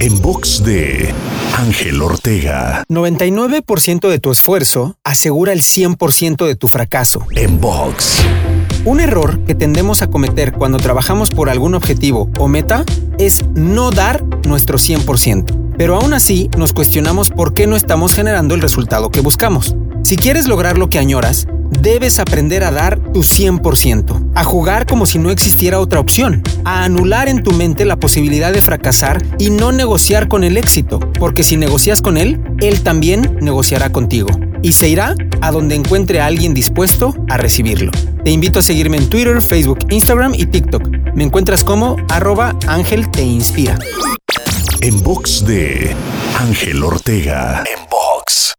En 0.00 0.22
box 0.22 0.62
de 0.62 1.12
Ángel 1.56 2.00
Ortega. 2.00 2.84
99% 2.88 4.08
de 4.08 4.20
tu 4.20 4.30
esfuerzo 4.30 4.96
asegura 5.02 5.52
el 5.52 5.62
100% 5.62 6.46
de 6.46 6.54
tu 6.54 6.68
fracaso. 6.68 7.26
En 7.34 7.60
box. 7.60 8.18
Un 8.84 9.00
error 9.00 9.40
que 9.44 9.56
tendemos 9.56 10.00
a 10.02 10.06
cometer 10.06 10.52
cuando 10.52 10.78
trabajamos 10.78 11.30
por 11.30 11.50
algún 11.50 11.74
objetivo 11.74 12.30
o 12.38 12.46
meta 12.46 12.84
es 13.18 13.44
no 13.54 13.90
dar 13.90 14.22
nuestro 14.46 14.78
100%. 14.78 15.74
Pero 15.76 15.96
aún 15.96 16.14
así 16.14 16.48
nos 16.56 16.72
cuestionamos 16.72 17.30
por 17.30 17.52
qué 17.52 17.66
no 17.66 17.74
estamos 17.74 18.14
generando 18.14 18.54
el 18.54 18.60
resultado 18.60 19.10
que 19.10 19.20
buscamos. 19.20 19.74
Si 20.04 20.16
quieres 20.16 20.46
lograr 20.46 20.78
lo 20.78 20.88
que 20.88 21.00
añoras, 21.00 21.48
debes 21.70 22.18
aprender 22.18 22.64
a 22.64 22.70
dar 22.70 22.98
tu 23.12 23.20
100%, 23.20 24.32
a 24.34 24.44
jugar 24.44 24.86
como 24.86 25.06
si 25.06 25.18
no 25.18 25.30
existiera 25.30 25.80
otra 25.80 26.00
opción, 26.00 26.42
a 26.64 26.84
anular 26.84 27.28
en 27.28 27.42
tu 27.42 27.52
mente 27.52 27.84
la 27.84 27.96
posibilidad 27.96 28.52
de 28.52 28.62
fracasar 28.62 29.22
y 29.38 29.50
no 29.50 29.72
negociar 29.72 30.28
con 30.28 30.44
el 30.44 30.56
éxito, 30.56 31.00
porque 31.18 31.42
si 31.42 31.56
negocias 31.56 32.02
con 32.02 32.16
él, 32.16 32.40
él 32.60 32.82
también 32.82 33.38
negociará 33.40 33.90
contigo 33.90 34.28
y 34.62 34.72
se 34.72 34.88
irá 34.88 35.14
a 35.40 35.50
donde 35.50 35.74
encuentre 35.74 36.20
a 36.20 36.26
alguien 36.26 36.54
dispuesto 36.54 37.14
a 37.28 37.36
recibirlo. 37.36 37.92
Te 38.24 38.30
invito 38.30 38.58
a 38.58 38.62
seguirme 38.62 38.96
en 38.96 39.08
Twitter, 39.08 39.40
Facebook, 39.40 39.78
Instagram 39.90 40.34
y 40.34 40.46
TikTok. 40.46 40.88
Me 41.14 41.24
encuentras 41.24 41.64
como 41.64 41.96
arroba 42.08 42.56
Ángel 42.66 43.10
Te 43.10 43.22
Inspira. 43.22 43.78
En 44.80 45.02
box 45.02 45.44
de 45.44 45.94
Ángel 46.38 46.82
Ortega. 46.84 47.64
En 47.64 47.88
box. 47.88 48.57